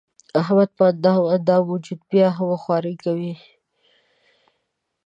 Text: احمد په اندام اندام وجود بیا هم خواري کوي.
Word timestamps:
احمد 0.41 0.69
په 0.77 0.83
اندام 0.91 1.21
اندام 1.35 1.63
وجود 1.71 1.99
بیا 2.11 2.27
هم 2.37 2.49
خواري 2.61 2.95
کوي. 3.03 3.33